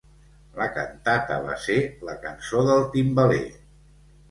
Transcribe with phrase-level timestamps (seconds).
[0.59, 1.77] La cantata va ser
[2.09, 3.47] la "Cançó del timbaler".